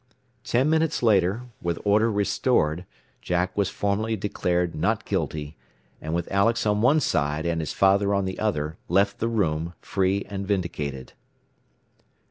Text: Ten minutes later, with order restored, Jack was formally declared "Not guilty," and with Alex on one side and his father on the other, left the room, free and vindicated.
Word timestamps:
Ten 0.43 0.67
minutes 0.67 1.03
later, 1.03 1.43
with 1.61 1.77
order 1.85 2.11
restored, 2.11 2.87
Jack 3.21 3.55
was 3.55 3.69
formally 3.69 4.15
declared 4.15 4.73
"Not 4.73 5.05
guilty," 5.05 5.57
and 6.01 6.15
with 6.15 6.27
Alex 6.31 6.65
on 6.65 6.81
one 6.81 6.99
side 6.99 7.45
and 7.45 7.61
his 7.61 7.71
father 7.73 8.11
on 8.15 8.25
the 8.25 8.39
other, 8.39 8.77
left 8.89 9.19
the 9.19 9.27
room, 9.29 9.75
free 9.79 10.25
and 10.27 10.47
vindicated. 10.47 11.13